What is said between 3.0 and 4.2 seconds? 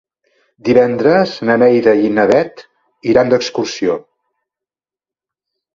iran d'excursió.